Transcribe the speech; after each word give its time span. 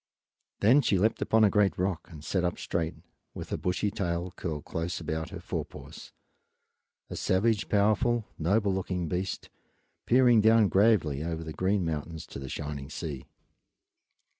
Then 0.61 0.81
she 0.81 0.97
leaped 0.97 1.21
upon 1.21 1.43
a 1.43 1.49
great 1.51 1.77
rock 1.77 2.07
and 2.09 2.23
sat 2.23 2.43
up 2.43 2.57
straight, 2.57 2.95
with 3.35 3.51
her 3.51 3.57
bushy 3.57 3.91
tail 3.91 4.31
curled 4.35 4.65
close 4.65 4.99
about 4.99 5.29
her 5.29 5.39
fore 5.39 5.63
paws, 5.63 6.11
a 7.11 7.15
savage, 7.15 7.69
powerful, 7.69 8.25
noble 8.39 8.73
looking 8.73 9.07
beast, 9.07 9.51
peering 10.07 10.41
down 10.41 10.69
gravely 10.69 11.23
over 11.23 11.43
the 11.43 11.53
green 11.53 11.85
mountains 11.85 12.25
to 12.25 12.39
the 12.39 12.49
shining 12.49 12.89
sea. 12.89 13.27